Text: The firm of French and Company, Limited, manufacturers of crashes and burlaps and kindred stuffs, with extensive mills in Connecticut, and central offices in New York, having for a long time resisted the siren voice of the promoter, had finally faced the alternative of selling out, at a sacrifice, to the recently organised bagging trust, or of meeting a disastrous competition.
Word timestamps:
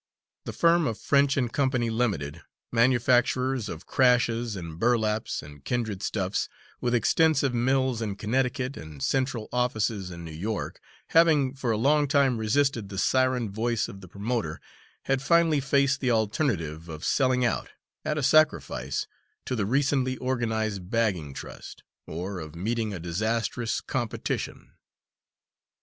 The 0.45 0.51
firm 0.53 0.87
of 0.87 0.97
French 0.97 1.37
and 1.37 1.53
Company, 1.53 1.91
Limited, 1.91 2.41
manufacturers 2.71 3.69
of 3.69 3.85
crashes 3.85 4.55
and 4.55 4.79
burlaps 4.79 5.43
and 5.43 5.63
kindred 5.63 6.01
stuffs, 6.01 6.49
with 6.79 6.95
extensive 6.95 7.53
mills 7.53 8.01
in 8.01 8.15
Connecticut, 8.15 8.77
and 8.77 9.03
central 9.03 9.47
offices 9.53 10.09
in 10.09 10.25
New 10.25 10.31
York, 10.31 10.79
having 11.09 11.53
for 11.53 11.69
a 11.69 11.77
long 11.77 12.07
time 12.07 12.39
resisted 12.39 12.89
the 12.89 12.97
siren 12.97 13.51
voice 13.51 13.87
of 13.87 14.01
the 14.01 14.07
promoter, 14.07 14.59
had 15.03 15.21
finally 15.21 15.59
faced 15.59 15.99
the 16.01 16.09
alternative 16.09 16.89
of 16.89 17.05
selling 17.05 17.45
out, 17.45 17.69
at 18.03 18.17
a 18.17 18.23
sacrifice, 18.23 19.05
to 19.45 19.55
the 19.55 19.67
recently 19.67 20.17
organised 20.17 20.89
bagging 20.89 21.31
trust, 21.31 21.83
or 22.07 22.39
of 22.39 22.55
meeting 22.55 22.91
a 22.91 22.99
disastrous 22.99 23.81
competition. 23.81 24.71